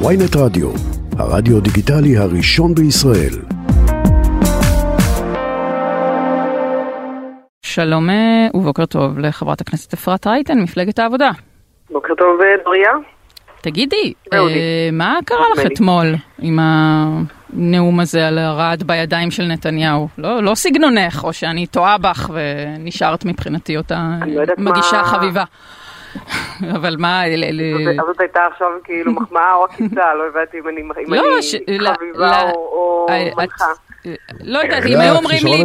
[0.00, 0.70] ויינט רדיו,
[1.18, 3.34] הרדיו דיגיטלי הראשון בישראל.
[7.62, 11.30] שלום אה, ובוקר טוב לחברת הכנסת אפרת רייטן, מפלגת העבודה.
[11.90, 12.28] בוקר טוב,
[12.64, 12.90] דוריה.
[13.60, 14.38] תגידי, אה.
[14.92, 15.66] מה קרה לך.
[15.72, 16.06] אתמול
[16.38, 20.08] עם הנאום הזה על הרעד בידיים של נתניהו?
[20.18, 25.04] לא, לא סגנונך, או שאני טועה בך ונשארת מבחינתי אותה אני לא יודעת מגישה מה-
[25.04, 25.44] חביבה.
[26.74, 30.82] אבל מה, ל- זאת- הייתה עכשיו כאילו מחמאה או עקיצה, לא הבנתי אם אני
[31.78, 33.64] לא, חביבה או- אה, מנחה.
[34.44, 35.64] לא יודעת, אם היו היה אומרים לי.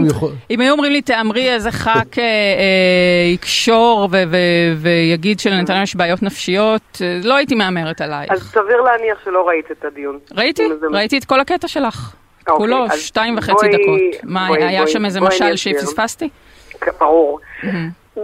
[0.49, 1.87] אם היו אומרים לי תאמרי איזה ח"כ
[2.19, 2.23] אה, אה,
[3.33, 4.09] יקשור
[4.77, 8.31] ויגיד שלנתניהו יש בעיות נפשיות, אה, לא הייתי מהמרת עלייך.
[8.31, 10.19] אז סביר להניח שלא ראית את הדיון.
[10.37, 12.13] ראיתי, ראיתי את כל הקטע שלך.
[12.47, 14.23] אוקיי, כולו, אז שתיים וחצי דקות.
[14.23, 15.55] מה, היה שם איזה משל.
[15.55, 16.29] שפספסתי?
[16.99, 17.39] ברור.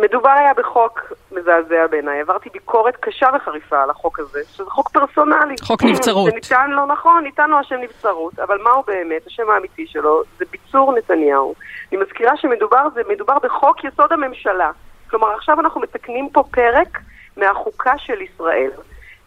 [0.02, 2.22] מדובר היה בחוק מזעזע בעיניי.
[2.22, 5.56] עברתי ביקורת קשה וחריפה על החוק הזה, שזה חוק פרסונלי.
[5.64, 6.32] חוק נבצרות.
[6.32, 9.28] שניתן לו, נכון, ניתן לו השם נבצרות, אבל מהו באמת?
[9.28, 11.56] השם האמיתי שלו זה ביצור נתניהו.
[11.92, 14.72] אני מזכירה שמדובר זה, מדובר בחוק יסוד הממשלה.
[15.10, 17.00] כלומר, עכשיו אנחנו מתקנים פה פרק
[17.38, 18.72] מהחוקה של ישראל.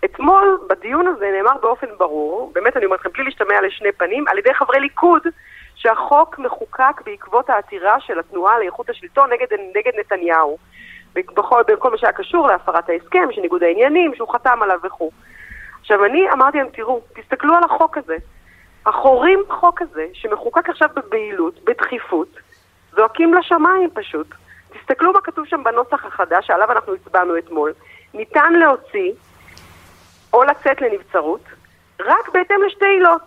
[0.04, 4.38] אתמול, בדיון הזה, נאמר באופן ברור, באמת אני אומרת לכם, בלי להשתמע לשני פנים, על
[4.38, 5.22] ידי חברי ליכוד,
[5.78, 10.58] שהחוק מחוקק בעקבות העתירה של התנועה לאיכות השלטון נגד, נגד נתניהו.
[11.14, 15.10] בכל, בכל מה שהיה קשור להפרת ההסכם, של ניגוד העניינים, שהוא חתם עליו וכו'.
[15.80, 18.16] עכשיו, אני אמרתי להם, תראו, תסתכלו על החוק הזה.
[18.86, 22.28] החורים בחוק הזה, שמחוקק עכשיו בבהילות, בדחיפות,
[22.96, 24.26] זועקים לשמיים פשוט.
[24.72, 27.72] תסתכלו מה כתוב שם בנוסח החדש, שעליו אנחנו הצבענו אתמול.
[28.14, 29.12] ניתן להוציא
[30.32, 31.40] או לצאת לנבצרות,
[32.00, 33.22] רק בהתאם לשתי עילות,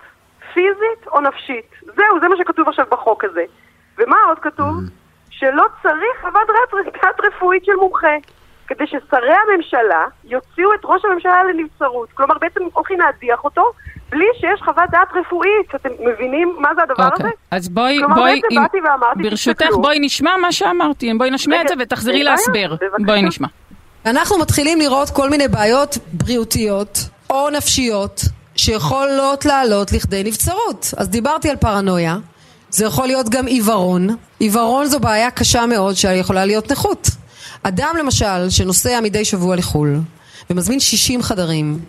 [0.53, 1.65] פיזית או נפשית.
[1.85, 3.43] זהו, זה מה שכתוב עכשיו בחוק הזה.
[3.97, 4.73] ומה עוד כתוב?
[5.29, 6.47] שלא צריך חוות
[7.01, 8.15] דעת רפואית של מומחה,
[8.67, 12.09] כדי ששרי הממשלה יוציאו את ראש הממשלה לנבצרות.
[12.13, 13.71] כלומר, בעצם הולכים להדיח אותו
[14.09, 15.75] בלי שיש חוות דעת רפואית.
[15.75, 17.13] אתם מבינים מה זה הדבר הזה?
[17.13, 19.81] אוקיי, אז בואי, כלומר, בואי, בעצם אם- באתי ואמרתי, ברשותך תסתכלו.
[19.81, 22.75] בואי נשמע מה שאמרתי, בואי נשמיע את זה ותחזרי להסבר.
[22.81, 23.05] בבקשה.
[23.05, 23.47] בואי נשמע.
[24.05, 26.97] אנחנו מתחילים לראות כל מיני בעיות בריאותיות
[27.29, 28.21] או נפשיות
[28.61, 30.93] שיכולות לעלות לכדי נבצרות.
[30.97, 32.17] אז דיברתי על פרנויה,
[32.69, 34.15] זה יכול להיות גם עיוורון.
[34.39, 37.09] עיוורון זו בעיה קשה מאוד שיכולה להיות נכות.
[37.63, 39.99] אדם למשל שנוסע מדי שבוע לחו"ל
[40.49, 41.79] ומזמין 60 חדרים.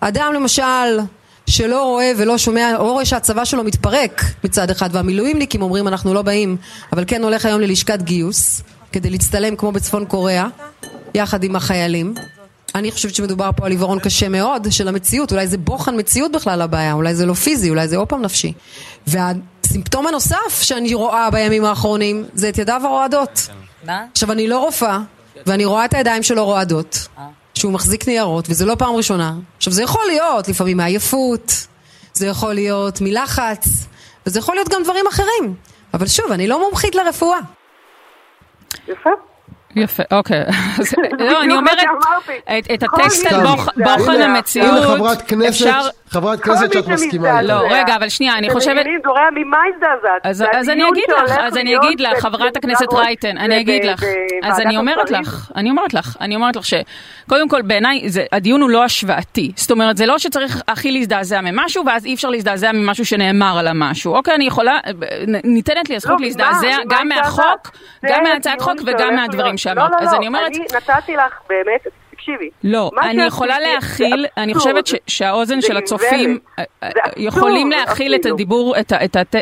[0.00, 1.00] אדם למשל
[1.46, 6.22] שלא רואה ולא שומע, או רואה שהצבא שלו מתפרק מצד אחד והמילואימניקים אומרים אנחנו לא
[6.22, 6.56] באים,
[6.92, 8.62] אבל כן הולך היום ללשכת גיוס
[8.92, 10.46] כדי להצטלם כמו בצפון קוריאה
[11.14, 12.14] יחד עם החיילים.
[12.74, 16.62] אני חושבת שמדובר פה על עיוורון קשה מאוד של המציאות, אולי זה בוחן מציאות בכלל
[16.62, 18.52] הבעיה, אולי זה לא פיזי, אולי זה עוד פעם נפשי.
[19.06, 23.48] והסימפטום הנוסף שאני רואה בימים האחרונים זה את ידיו הרועדות.
[23.84, 24.04] מה?
[24.12, 24.98] עכשיו אני לא רופאה,
[25.46, 27.08] ואני רואה את הידיים שלו רועדות,
[27.54, 29.34] שהוא מחזיק ניירות, וזה לא פעם ראשונה.
[29.56, 31.66] עכשיו זה יכול להיות לפעמים מעייפות,
[32.12, 33.66] זה יכול להיות מלחץ,
[34.26, 35.54] וזה יכול להיות גם דברים אחרים.
[35.94, 37.38] אבל שוב, אני לא מומחית לרפואה.
[38.88, 39.10] יפה.
[39.76, 40.44] יפה, אוקיי.
[41.18, 41.78] לא, אני אומרת.
[42.74, 43.46] את- הטקסט על.
[43.98, 45.00] בוחן המציאות,
[45.48, 45.80] אפשר...
[46.14, 47.40] חברת כנסת שאת מסכימה.
[47.40, 47.42] איתה.
[47.42, 48.86] לא, רגע, אבל שנייה, אני חושבת...
[49.32, 50.20] ממה הזדעזעת?
[50.26, 53.84] אז, זה אז אני אגיד לך, אז אני אגיד לך, חברת הכנסת רייטן, אני אגיד
[53.84, 54.04] לך,
[54.42, 55.10] אז אני אומרת.
[55.10, 59.52] לך, אני אומרת לך, אני אומרת לך שקודם כל בעיניי זה- הדיון הוא לא השוואתי,
[59.56, 63.66] זאת אומרת זה לא שצריך הכי להזדעזע ממשהו ואז אי אפשר להזדעזע ממשהו שנאמר על
[63.66, 64.78] המשהו, אוקיי, אני יכולה,
[65.44, 66.26] ניתנת לי הזכות לא?
[66.26, 67.08] להזדעזע גם?
[67.08, 67.70] מהחוק,
[68.06, 69.56] גם מהצעת חוק וגם מהדברים.
[69.56, 71.86] שאמרת, לא, לא, אז לא, אני אומרת, אני נתתי לך באמת,
[72.24, 72.50] תקשיבי.
[72.64, 74.54] לא, אני יכולה להכיל, אני.
[74.54, 76.38] חושבת ש- שהאוזן של הצופים.
[76.58, 78.26] אה, אה, יכולים להכיל את.
[78.26, 78.74] הדיבור,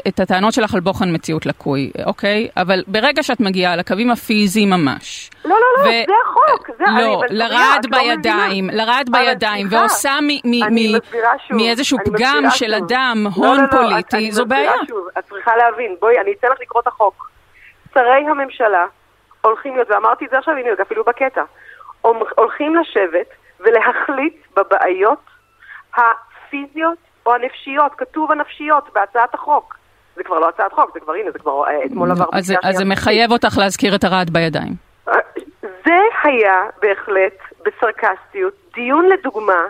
[0.08, 2.48] את הטענות שלך על בוחן מציאות לקוי, אוקיי?
[2.56, 6.70] אבל ברגע שאת מגיעה לקווים הפיזיים ממש, לא, לא, לא, ו- זה החוק.
[6.78, 8.70] זה, לא, לרעד לא בידיים.
[8.72, 10.18] לרעד בידיים, ועושה
[11.50, 12.74] מאיזשהו פגם של.
[12.74, 14.72] אדם, לא, הון לא, פוליטי, זו בעיה.
[15.18, 17.30] את צריכה להבין, בואי, אני אתן לך לקרוא את החוק.
[17.94, 18.84] שרי הממשלה
[19.40, 21.42] הולכים להיות, ואמרתי את זה עכשיו, הנה, אפילו בקטע,
[22.36, 23.26] הולכים לשבת
[23.60, 25.18] ולהחליט בבעיות
[25.96, 29.76] הפיזיות או הנפשיות, כתוב הנפשיות בהצעת החוק.
[30.16, 32.76] זה כבר לא הצעת חוק, זה כבר, הנה, זה כבר אה, אתמול עבר בקריאה אז
[32.76, 34.72] זה מחייב אותך להזכיר את הרעד בידיים.
[35.62, 39.60] זה היה בהחלט, בסרקסטיות, דיון לדוגמה,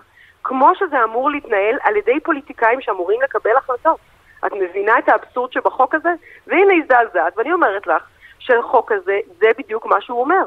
[0.45, 3.99] כמו שזה אמור להתנהל על ידי פוליטיקאים שאמורים לקבל החלטות.
[4.47, 6.11] את מבינה את האבסורד שבחוק הזה?
[6.47, 8.03] והנה הזדעזעת, ואני אומרת לך
[8.39, 10.45] שהחוק הזה, זה בדיוק מה שהוא אומר.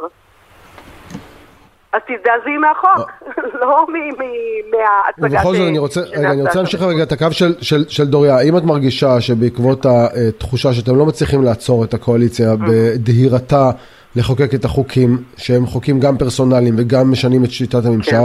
[1.95, 3.11] אז תזדעזעי מהחוק,
[3.61, 6.57] לא מ- מ- מההצגה ובכל ש- זאת אני רוצה, רגע, אני שנעשתה רוצה שם.
[6.59, 11.05] להמשיך רגע את הקו של, של, של דוריה, האם את מרגישה שבעקבות התחושה שאתם לא
[11.05, 13.71] מצליחים לעצור את הקואליציה בדהירתה
[14.15, 18.17] לחוקק את החוקים, שהם חוקים גם פרסונליים וגם משנים את שיטת כן.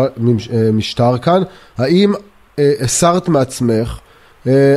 [0.69, 1.43] המשטר כאן,
[1.78, 2.12] האם
[2.58, 4.09] אה, הסרת מעצמך אה,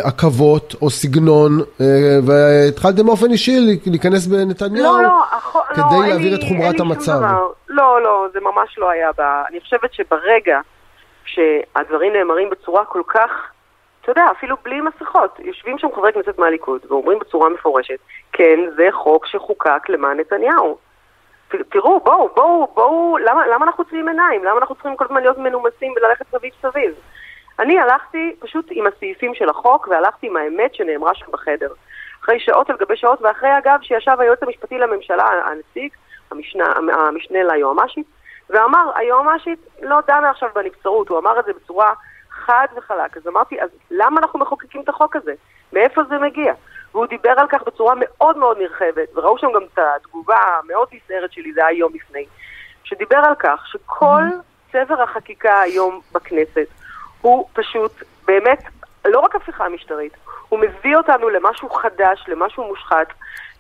[0.04, 1.52] עכבות או סגנון,
[1.82, 1.86] אה,
[2.28, 3.52] והתחלתם באופן אישי
[3.86, 7.20] להיכנס בנתניהו לא, לא, החו- כדי לא, אין להעביר לי- את חומרת אין המצב.
[7.70, 9.22] לא, לא, זה ממש לא היה ב...
[9.50, 10.60] אני חושבת שברגע
[11.26, 13.30] שהדברים נאמרים בצורה כל כך,
[14.02, 17.98] אתה יודע, אפילו בלי מסכות, יושבים שם חברי כנסת מהליכוד ואומרים בצורה מפורשת,
[18.34, 20.78] כן, זה חוק שחוקק למען נתניהו.
[21.72, 24.44] תראו, בואו, בואו, בואו, למה, למה אנחנו עוצמים עיניים?
[24.44, 26.94] למה אנחנו צריכים כל הזמן להיות מנומסים וללכת סביב סביב?
[27.60, 31.74] אני הלכתי פשוט עם הסעיפים של החוק והלכתי עם האמת שנאמרה שם בחדר.
[32.24, 35.94] אחרי שעות על גבי שעות, ואחרי אגב שישב היועץ המשפטי לממשלה, הנציג,
[36.32, 38.08] המשנה, המשנה ליועמ"שית,
[38.50, 41.94] ואמר, היועמ"שית לא דנה עכשיו בנבצרות, הוא אמר את זה בצורה
[42.30, 43.18] חד וחלק.
[43.18, 45.34] אז אמרתי, אז למה אנחנו מחוקקים את החוק הזה?
[45.74, 46.54] מאיפה זה מגיע?
[46.92, 51.32] והוא דיבר על כך בצורה מאוד מאוד נרחבת, וראו שם גם את התגובה המאוד נסערת
[51.32, 52.26] שלי, זה היה יום לפני,
[52.84, 54.22] שדיבר על כך שכל
[54.72, 56.68] צבר החקיקה היום בכנסת
[57.24, 57.92] הוא פשוט
[58.28, 58.64] באמת
[59.06, 60.14] לא רק הפיכה משטרית,
[60.50, 63.08] הוא מביא אותנו למשהו חדש, למשהו מושחת,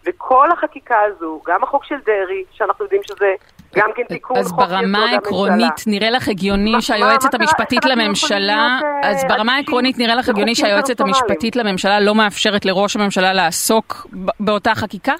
[0.05, 3.33] וכל החקיקה הזו, גם החוק של דרעי, שאנחנו יודעים שזה
[3.75, 5.11] גם כן תיקון אז חוק ברמה יסוד הממשלה.
[5.11, 7.33] העקרונית נראה לך הגיוני שהיועצת?
[7.33, 11.01] המשפטית לממשלה, להיות, אז אה, ברמה העקרונית נראה לך הגיוני שהיועצת?
[11.01, 14.07] המשפטית לממשלה לא מאפשרת לראש הממשלה לעסוק
[14.39, 15.13] באותה חקיקה?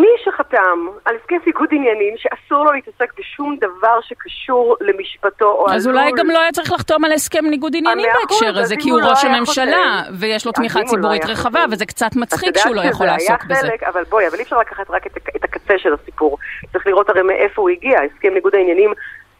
[0.00, 5.86] מי שחתם על הסכם ניגוד עניינים שאסור לו להתעסק בשום דבר שקשור למשפטו או אז
[5.86, 5.98] עלול...
[5.98, 8.90] אולי גם לא היה צריך לחתום על הסכם ניגוד עניינים אחוז, בהקשר אז הזה, כי
[8.90, 12.74] הוא לא ראש הממשלה, ויש לו אז תמיכה לא ציבורית רחבה, וזה קצת מצחיק שהוא
[12.74, 13.68] לא יכול לעסוק בזה.
[13.86, 16.38] אבל בואי, אבל אי אפשר לקחת רק את, הק- את הקצה של הסיפור.
[16.72, 17.98] צריך לראות הרי מאיפה הוא הגיע.
[18.02, 18.92] הסכם ניגוד העניינים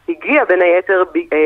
[0.09, 1.03] הגיע בין היתר
[1.33, 1.37] אה,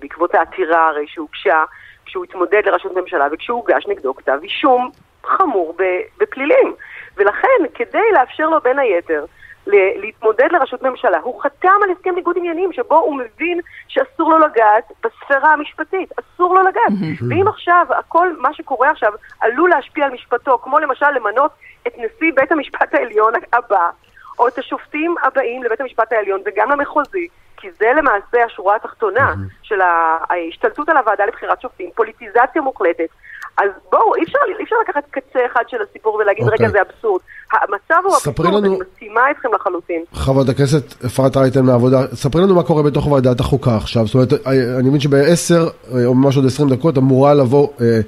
[0.00, 1.64] בעקבות העתירה הרי שהוגשה,
[2.06, 4.90] כשהוא התמודד לראשות ממשלה וכשהוגש נגדו כתב אישום
[5.24, 5.76] חמור
[6.20, 6.74] בפלילים.
[7.18, 9.24] ולכן, כדי לאפשר לו בין היתר
[9.66, 14.92] להתמודד לראשות ממשלה, הוא חתם על הסכם ניגוד עניינים שבו הוא מבין שאסור לו לגעת
[15.04, 16.92] בספירה המשפטית, אסור לו לגעת.
[17.28, 21.50] ואם עכשיו, הכל, מה שקורה עכשיו, עלול להשפיע על משפטו, כמו למשל למנות
[21.86, 23.90] את נשיא בית המשפט העליון הבא,
[24.38, 29.80] או את השופטים הבאים לבית המשפט העליון וגם למחוזי, כי זה למעשה השורה התחתונה של
[29.80, 33.08] ההשתלטות על הוועדה לבחירת שופטים, פוליטיזציה מוחלטת.
[33.58, 36.66] אז בואו, אי אפשר, אי אפשר לקחת קצה אחד של הסיפור ולהגיד, אוקיי.
[36.66, 37.20] רגע, זה אבסורד.
[37.52, 40.02] המצב הוא אבסורד, לנו- אני מסכימה איתכם לחלוטין.
[40.12, 44.32] חברת הכנסת אפרת רייטן מהעבודה, ספרי לנו מה קורה בתוך ועדת החוקה עכשיו, זאת אומרת,
[44.78, 45.68] אני מבין שבעשר
[46.06, 48.00] או ממש עוד עשרים דקות אמורה לבוא אה,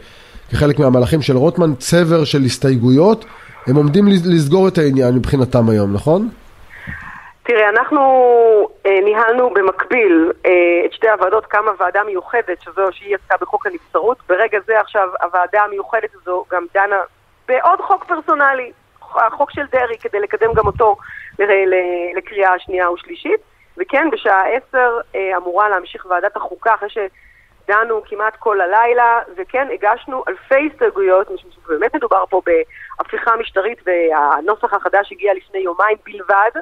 [0.50, 3.24] כחלק מהמהלכים של רוטמן צבר של הסתייגויות,
[3.66, 6.28] הם עומדים לס- לסגור את העניין מבחינתם היום, נכון?
[7.50, 8.00] תראה, אנחנו
[8.86, 10.50] אה, ניהלנו במקביל אה,
[10.86, 14.18] את שתי הוועדות, קמה ועדה מיוחדת, שזו שהיא עסקה בחוק הנבצרות.
[14.28, 17.00] ברגע זה עכשיו הוועדה המיוחדת הזו גם דנה
[17.48, 18.72] בעוד חוק פרסונלי,
[19.14, 20.96] החוק של דרעי, כדי לקדם גם אותו
[22.16, 23.40] לקריאה שנייה ושלישית.
[23.78, 30.24] וכן, בשעה עשר אה, אמורה להמשיך ועדת החוקה, אחרי שדנו כמעט כל הלילה, וכן, הגשנו
[30.28, 36.60] אלפי הסתייגויות, משום שבאמת מדובר פה בהפיכה משטרית, והנוסח החדש הגיע לפני יומיים בלבד.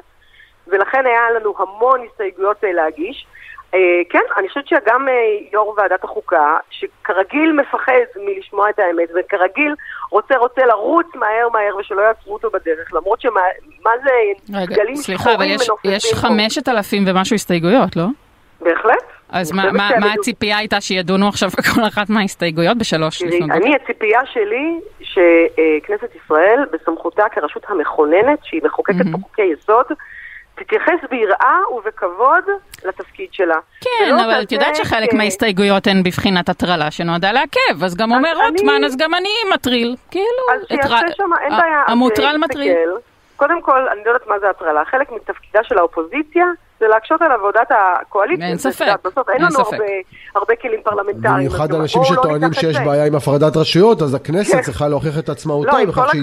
[0.71, 3.27] ולכן היה לנו המון הסתייגויות אה, להגיש.
[3.73, 3.79] אה,
[4.09, 5.13] כן, אני חושבת שגם אה,
[5.53, 7.93] יו"ר ועדת החוקה, שכרגיל מפחד
[8.25, 9.75] מלשמוע את האמת, וכרגיל
[10.11, 13.41] רוצה רוצה לרוץ מהר מהר ושלא יעצרו אותו בדרך, למרות שמה
[13.85, 14.09] מה זה
[14.59, 15.45] רגע, דגלים סליחה, אבל
[15.83, 16.13] יש-.
[16.13, 18.05] חמשת אלפים ומשהו הסתייגויות, לא?
[18.61, 19.03] בהחלט.
[19.29, 20.13] אז מה- מה מה.
[20.13, 23.53] הציפייה הייתה שידונו עכשיו בכל אחת מההסתייגויות בשלוש לפנות בוקר?
[23.53, 29.85] אני, הציפייה שלי שכנסת ישראל, בסמכותה כרשות המכוננת, שהיא מחוקקת פה חוקי יסוד,
[30.59, 32.43] תתייחס ביראה ובכבוד
[32.85, 33.55] לתפקיד שלה.
[33.81, 38.31] כן, ולא אבל את יודעת שחלק מההסתייגויות הן בבחינת הטרלה שנועדה לעכב, אז גם אומר
[38.31, 39.95] אני- רוטמן, אז גם אני מטריל.
[40.11, 40.25] כאילו,
[40.55, 41.83] אז שיעשה הטרל- שם, אין ה- בעיה.
[41.87, 42.37] אז המוטרל.
[42.37, 42.73] מטריל.
[43.35, 44.85] קודם כל, אני לא יודעת מה זה הטרלה.
[44.85, 46.45] חלק מתפקידה של האופוזיציה
[46.79, 48.47] זה להקשות על עבודת הקואליציה.
[48.47, 49.73] אין ספק, יודעת, בסוף אין אין לנו ספק.
[49.73, 49.85] הרבה,
[50.35, 51.37] הרבה כלים פרלמנטריים.
[51.37, 52.77] במיוחד אנשים לא שטוענים שיש.
[52.77, 54.61] בעיה עם הפרדת רשויות, אז הכנסת כן.
[54.61, 56.21] צריכה להוכיח את עצמאותה לא, בכך שהיא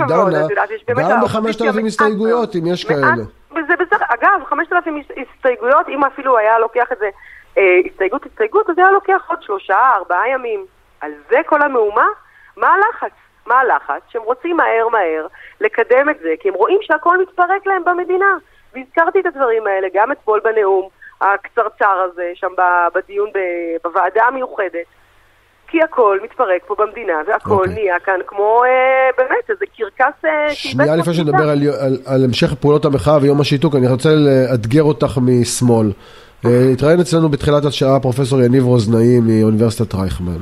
[0.86, 3.24] דנה גם בחמשת אלפים הסתייגויות, אם יש מעט- כאלה.
[3.56, 7.10] וזה בסדר, אגב, 5,000 הס- הסתייגויות, אם אפילו היה לוקח את זה
[7.58, 10.66] אה, הסתייגות הסתייגות, אז היה לוקח עוד שלושה, ארבעה ימים.
[11.00, 12.06] על זה כל המהומה?
[12.56, 13.12] מה הלחץ?
[13.46, 14.02] מה הלחץ?
[14.08, 15.26] שהם רוצים מהר מהר
[15.60, 18.36] לקדם את זה, כי הם רואים שהכל מתפרק להם במדינה.
[18.74, 20.88] והזכרתי את הדברים האלה גם אתמול בנאום
[21.20, 22.52] הקצרצר הזה, שם
[22.94, 23.30] בדיון
[23.84, 24.86] בוועדה המיוחדת.
[25.68, 27.74] כי הכל מתפרק פה במדינה, והכל אוקיי.
[27.74, 28.70] נהיה כאן כמו, אה,
[29.18, 31.14] באמת, איזה קרקס אה, שאיבד שנייה לפני.
[31.14, 35.90] שנדבר על, על, על המשך פעולות המחאה ויום השיתוק, אני רוצה לאתגר אותך משמאל.
[36.44, 40.38] אה, התראיין אצלנו בתחילת השעה פרופסור יניב רוזנאי מאוניברסיטת רייכמן.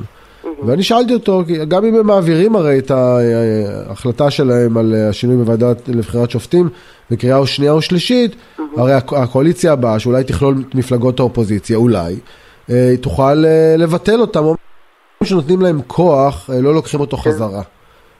[0.65, 6.31] ואני שאלתי אותו, גם אם הם מעבירים הרי את ההחלטה שלהם על השינוי בוועדת לבחירת
[6.31, 6.69] שופטים
[7.11, 8.35] בקריאה שנייה או שלישית,
[8.77, 12.15] הרי הקו- הקואליציה הבאה, שאולי תכלול מפלגות האופוזיציה, אולי,
[12.69, 14.43] אה, היא תוכל אה, לבטל אותם.
[15.25, 17.61] שנותנים להם כוח, אה, לא לוקחים אותו חזרה.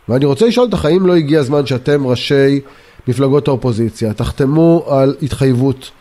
[0.10, 2.62] ואני רוצה לשאול אותך, האם לא הגיע הזמן שאתם, ראשי
[3.08, 5.92] מפלגות האופוזיציה, תחתמו על התחייבות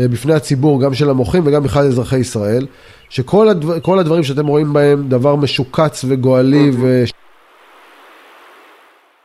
[0.00, 2.66] אה, בפני הציבור, גם של המוחים וגם בכלל אזרחי ישראל,
[3.08, 7.04] שכל הדבר, כל הדברים שאתם רואים בהם דבר משוקץ וגואלי ו...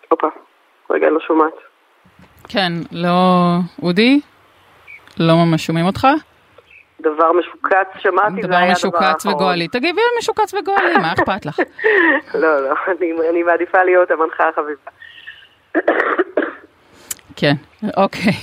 [0.09, 0.27] הופה,
[0.89, 1.53] רגע, לא שומעת.
[2.47, 3.57] כן, לא...
[3.83, 4.19] אודי?
[5.17, 6.07] לא ממש שומעים אותך?
[7.03, 9.35] דבר משוקץ, שמעתי, זה דבר היה משוקץ האחרון.
[9.35, 9.67] וגואלי.
[9.67, 11.59] תגיבי על משוקץ וגואלי, מה אכפת לך?
[12.41, 14.91] לא, לא, אני, אני מעדיפה להיות המנחה החביבה.
[17.35, 17.53] כן,
[17.97, 18.33] אוקיי.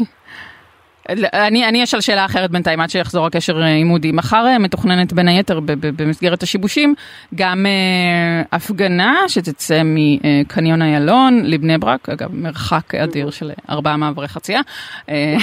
[1.33, 4.12] אני, אני אשאל שאלה אחרת בינתיים, עד שיחזור הקשר אה, עם אודי.
[4.12, 5.61] מחר אה, מתוכננת בין היתר
[5.97, 6.95] במסגרת השיבושים
[7.35, 14.61] גם אה, הפגנה שתצא מקניון איילון לבני ברק, אגב מרחק אדיר של ארבעה מעברי חצייה.
[15.09, 15.37] אה,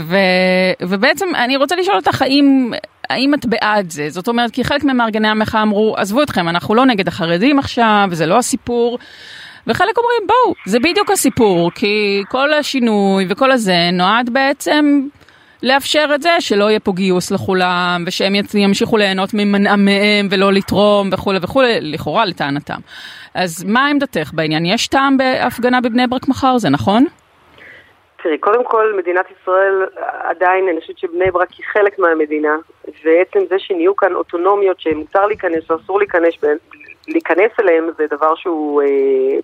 [0.00, 0.16] ו-
[0.82, 2.72] ובעצם אני רוצה לשאול אותך האם...
[3.10, 4.10] האם את בעד זה?
[4.10, 8.26] זאת אומרת, כי חלק ממארגני המחאה אמרו, עזבו אתכם, אנחנו לא נגד החרדים עכשיו, זה
[8.26, 8.98] לא הסיפור.
[9.68, 15.00] וחלק אומרים, בואו, זה בדיוק הסיפור, כי כל השינוי וכל הזה נועד בעצם
[15.62, 21.38] לאפשר את זה, שלא יהיה פה גיוס לכולם, ושהם ימשיכו ליהנות ממנעמיהם ולא לתרום וכולי
[21.42, 22.80] וכולי, לכאורה לטענתם.
[23.34, 24.66] אז מה עמדתך בעניין?
[24.66, 27.04] יש טעם בהפגנה בבני ברק מחר, זה נכון?
[28.22, 29.86] תראי, קודם כל, מדינת ישראל
[30.22, 32.56] עדיין, אני חושבת שבני ברק היא חלק מהמדינה,
[33.04, 36.34] ועצם זה שנהיו כאן אוטונומיות שמותר להיכנס ואסור להיכנס,
[37.08, 38.86] להיכנס אליהם זה דבר שהוא אה,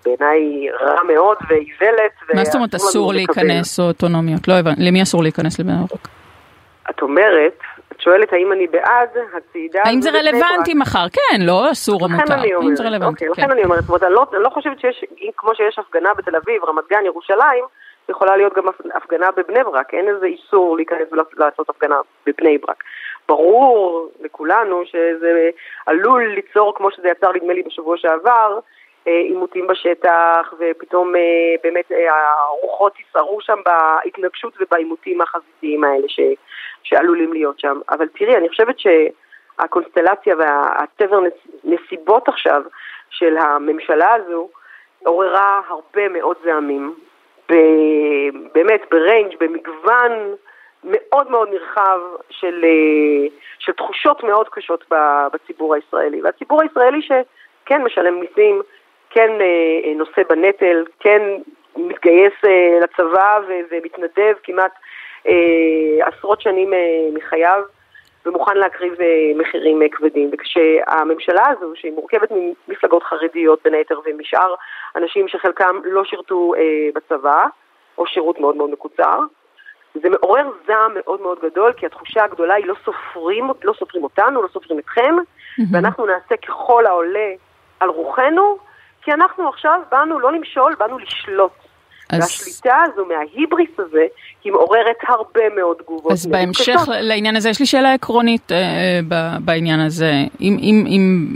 [0.05, 2.11] בעיניי רע מאוד ואיוולת.
[2.33, 3.13] מה זאת אומרת אסור.
[3.13, 4.47] להיכנס או אוטונומיות?
[4.47, 6.07] לא הבנתי, למי אסור להיכנס לבני ברק?
[6.89, 7.59] את אומרת,
[7.91, 10.73] את שואלת האם אני בעד הצעידה האם זה רלוונטי?
[10.73, 11.05] מחר?
[11.13, 12.33] כן, לא אסור או מותר.
[12.33, 13.27] אני האם זה רלוונטי?
[13.27, 13.41] אוקיי, כן.
[13.41, 15.05] לכן אני אומרת, זאת אומרת, אני לא, לא חושבת שיש,
[15.37, 17.65] כמו שיש הפגנה בתל אביב, רמת גן, ירושלים,
[18.09, 18.63] יכולה להיות גם
[18.95, 21.95] הפגנה בבני ברק, אין איזה איסור להיכנס ולעשות הפגנה
[22.25, 22.83] בבני ברק.
[23.27, 25.49] ברור לכולנו שזה
[25.85, 28.59] עלול ליצור, כמו שזה יצר נדמה לי בשבוע שעבר,
[29.07, 31.21] אה, עימותים בשטח, ופתאום אה,
[31.63, 36.19] באמת אה, הרוחות יסערו שם בהתנגשות ובעימותים החזיתיים האלה ש,
[36.83, 37.79] שעלולים להיות שם.
[37.89, 41.19] אבל תראי, אני חושבת שהקונסטלציה והצבר
[41.63, 42.61] נסיבות עכשיו
[43.09, 44.49] של הממשלה הזו
[45.03, 46.95] עוררה הרבה מאוד זעמים.
[47.51, 50.11] ב- באמת ב range, במגוון
[50.85, 51.99] מאוד מאוד נרחב
[52.29, 53.27] של, אה,
[53.59, 54.85] של תחושות מאוד קשות
[55.33, 56.21] בציבור הישראלי.
[56.21, 58.61] והציבור הישראלי שכן משלם מיסים,
[59.09, 59.45] כן אה,
[59.83, 61.21] אה, נושא בנטל, כן
[61.75, 62.33] מתגייס
[62.81, 63.39] לצבא
[63.71, 64.71] ומתנדב כמעט
[66.01, 66.73] עשרות שנים
[67.13, 67.61] מחייו.
[68.27, 68.93] ומוכן להקריב
[69.35, 70.29] מחירים כבדים.
[70.33, 72.29] וכשהממשלה הזו, שהיא מורכבת
[72.67, 74.55] ממפלגות חרדיות בין היתר ומשאר
[74.95, 76.53] אנשים שחלקם לא שירתו
[76.95, 77.45] בצבא,
[77.97, 79.19] או שירות מאוד מאוד מקוצר,
[80.01, 84.41] זה מעורר זעם מאוד מאוד גדול, כי התחושה הגדולה היא לא סופרים, לא סופרים אותנו,
[84.41, 85.15] לא סופרים אתכם,
[85.71, 87.29] ואנחנו נעשה ככל העולה
[87.79, 88.57] על רוחנו,
[89.01, 91.64] כי אנחנו עכשיו באנו לא למשול, באנו לשלוט.
[92.15, 94.03] אז- והשליטה הזו מההיבריס הזה,
[94.43, 96.11] היא מעוררת הרבה מאוד תגובות.
[96.11, 96.87] אז בהמשך קשות.
[97.01, 98.57] לעניין הזה, יש לי שאלה עקרונית אה,
[99.07, 100.11] ב- בעניין הזה.
[100.41, 101.27] אם, אם, אם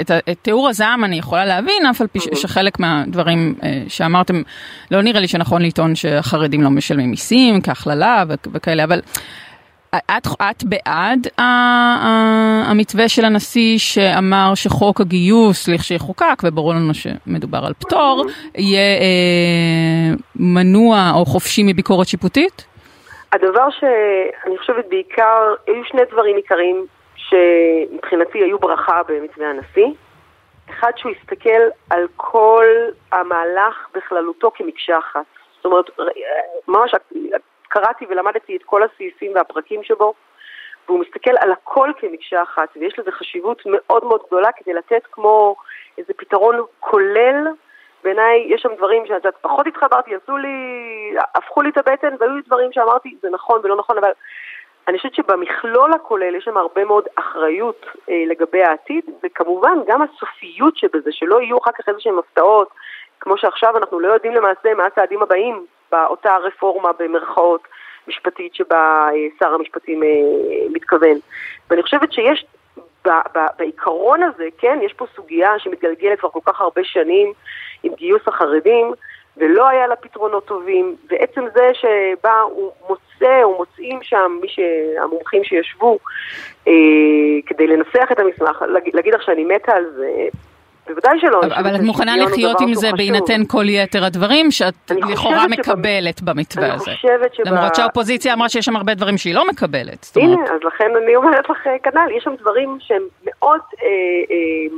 [0.00, 4.42] את, את תיאור הזעם אני יכולה להבין, אף על פי ש- שחלק מהדברים אה, שאמרתם,
[4.90, 9.00] לא נראה לי שנכון לטעון שהחרדים לא משלמים מיסים, כהכללה וכאלה, אבל
[9.94, 17.58] את, את בעד ה- ה- המתווה של הנשיא שאמר שחוק הגיוס, לכשיחוקק, וברור לנו שמדובר
[17.66, 22.66] על פטור, יהיה אה, מנוע או חופשי מביקורת שיפוטית?
[23.32, 29.86] הדבר שאני חושבת בעיקר, היו שני דברים עיקריים שמבחינתי היו ברכה במתווה הנשיא.
[30.70, 32.64] אחד, שהוא הסתכל על כל
[33.12, 35.24] המהלך בכללותו כמקשה אחת.
[35.56, 35.90] זאת אומרת,
[36.68, 36.94] ממש
[37.68, 40.14] קראתי ולמדתי את כל הסעיפים והפרקים שבו,
[40.88, 45.56] והוא מסתכל על הכל כמקשה אחת, ויש לזה חשיבות מאוד מאוד גדולה כדי לתת כמו
[45.98, 47.46] איזה פתרון כולל.
[48.04, 50.56] בעיניי יש שם דברים שאת יודעת, פחות התחברתי, עשו לי,
[51.34, 54.10] הפכו לי את הבטן, והיו דברים שאמרתי, זה נכון ולא נכון, אבל
[54.88, 60.76] אני חושבת שבמכלול הכולל יש שם הרבה מאוד אחריות אה, לגבי העתיד, וכמובן גם הסופיות
[60.76, 62.68] שבזה, שלא יהיו אחר כך איזה שהן הפתעות,
[63.20, 67.68] כמו שעכשיו אנחנו לא יודעים למעשה מה הצעדים הבאים באותה רפורמה במרכאות
[68.08, 70.08] משפטית שבה אה, שר המשפטים אה,
[70.72, 71.18] מתכוון.
[71.70, 72.46] ואני חושבת שיש
[73.58, 77.32] בעיקרון הזה, כן, יש פה סוגיה שמתגלגלת כבר כל כך הרבה שנים
[77.82, 78.92] עם גיוס החרדים,
[79.36, 85.44] ולא היה לה פתרונות טובים, ועצם זה שבה הוא מוצא, או מוצאים שם מי שהמומחים
[85.44, 85.98] שישבו
[86.68, 86.72] אה,
[87.46, 88.64] כדי לנסח את המסמך,
[88.94, 90.10] להגיד לך שאני מתה על זה,
[90.88, 91.40] בוודאי שלא.
[91.42, 92.90] אני אבל חושבת את מוכנה לחיות עם זה.
[92.96, 96.90] בהינתן כל יתר הדברים שאת אני לכאורה מקבלת במתווה אני הזה.
[96.94, 100.06] חושבת שב- למרות שהאופוזיציה אמרה שיש שם הרבה דברים שהיא לא מקבלת.
[100.16, 103.86] הנה, אומרת, אז לכן אני אומרת לך אה, כנ"ל, יש שם דברים שהם מאוד, אה,
[104.30, 104.76] אה,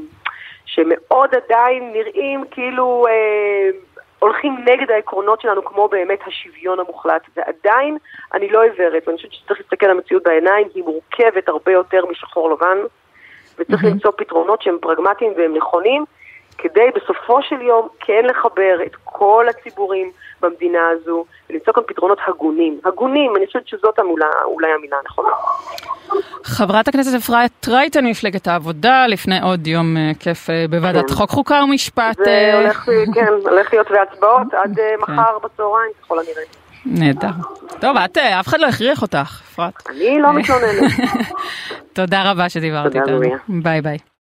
[0.67, 3.71] שמאוד עדיין נראים כאילו אה,
[4.19, 7.23] הולכים נגד העקרונות שלנו, כמו באמת השוויון המוחלט.
[7.37, 7.97] ועדיין
[8.35, 12.51] אני לא עיוורת, ואני חושבת שצריך להסתכל על המציאות בעיניים, היא מורכבת הרבה יותר משחור
[12.51, 12.79] לבן,
[13.61, 13.87] וצריך mm-hmm.
[13.87, 16.05] למצוא פתרונות שהם פרגמטיים והם נכונים,
[16.59, 20.11] כדי בסופו של יום כן לחבר את כל הציבורים
[20.43, 22.81] במדינה הזו, ולמצוא כאן פתרונות הגונים.
[22.85, 25.29] הגונים, אני חושבת שזאת המילה, אולי המילה הנכונה.
[26.45, 31.15] חברת הכנסת אפרת רייטן ממפלגת העבודה, לפני עוד יום אה, כיף אה, בוועדת כן.
[31.15, 32.17] חוק, חוקה ומשפט.
[32.17, 34.97] זה אה, הולך, כן, הולך להיות בהצבעות עד כן.
[35.01, 36.43] מחר בצהריים, ככל הנראה.
[36.87, 37.31] נהדר.
[37.81, 39.83] טוב, את, אף אחד לא הכריח אותך, אפרת.
[39.91, 40.93] אני לא מתלוננת.
[41.93, 43.21] תודה רבה שדיברת איתנו.
[43.49, 43.99] ביי ביי.